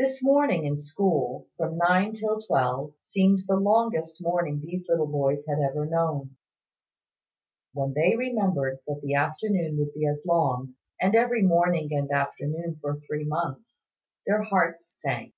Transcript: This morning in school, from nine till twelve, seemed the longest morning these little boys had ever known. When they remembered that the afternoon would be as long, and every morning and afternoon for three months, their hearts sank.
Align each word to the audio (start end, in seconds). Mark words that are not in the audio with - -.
This 0.00 0.20
morning 0.20 0.64
in 0.64 0.76
school, 0.76 1.46
from 1.56 1.76
nine 1.76 2.12
till 2.12 2.40
twelve, 2.42 2.94
seemed 3.00 3.44
the 3.46 3.54
longest 3.54 4.20
morning 4.20 4.60
these 4.60 4.84
little 4.88 5.06
boys 5.06 5.46
had 5.46 5.60
ever 5.60 5.86
known. 5.86 6.36
When 7.72 7.92
they 7.92 8.16
remembered 8.16 8.80
that 8.88 9.00
the 9.00 9.14
afternoon 9.14 9.78
would 9.78 9.94
be 9.94 10.08
as 10.08 10.24
long, 10.26 10.74
and 11.00 11.14
every 11.14 11.42
morning 11.42 11.90
and 11.94 12.10
afternoon 12.10 12.78
for 12.80 12.96
three 12.98 13.22
months, 13.22 13.84
their 14.26 14.42
hearts 14.42 14.92
sank. 14.96 15.32